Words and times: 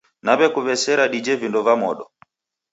Naw'akuw'esera 0.25 1.03
dije 1.13 1.33
vindo 1.41 1.59
va 1.67 1.73
modo. 1.83 2.03